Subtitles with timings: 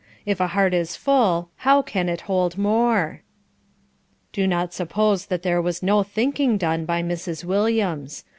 [0.25, 3.21] If a heart is full how can it hold more?
[4.33, 7.43] Do not suppose that there was no thinking done by Mrs.
[7.43, 8.25] Williams.